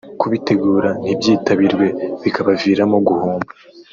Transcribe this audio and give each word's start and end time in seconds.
kubitegura 0.19 0.89
ntibyitabirwe 1.03 1.85
bikabaviramo 2.21 2.97
guhomba 3.07 3.51